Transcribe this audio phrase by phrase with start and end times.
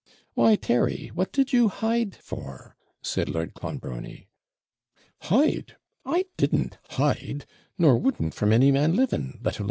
[0.33, 4.29] 'Why, Terry, what did you hide for?' said Lord Clonbrony.
[5.19, 5.75] 'Hide!
[6.03, 7.45] I didn't hide,
[7.77, 9.55] nor wouldn't from any man living, let alone any woman.